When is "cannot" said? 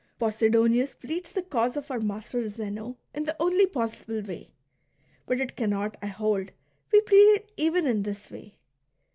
5.55-5.95